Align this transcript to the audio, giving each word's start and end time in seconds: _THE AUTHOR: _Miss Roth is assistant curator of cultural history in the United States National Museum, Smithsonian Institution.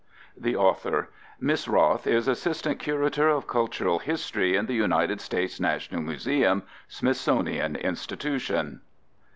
_THE 0.43 0.55
AUTHOR: 0.55 1.11
_Miss 1.39 1.67
Roth 1.71 2.07
is 2.07 2.27
assistant 2.27 2.79
curator 2.79 3.29
of 3.29 3.45
cultural 3.45 3.99
history 3.99 4.55
in 4.55 4.65
the 4.65 4.73
United 4.73 5.21
States 5.21 5.59
National 5.59 6.01
Museum, 6.01 6.63
Smithsonian 6.87 7.75
Institution. 7.75 8.81